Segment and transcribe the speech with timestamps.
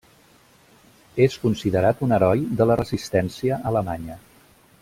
[1.25, 4.21] És considerat un heroi de la resistència alemanya.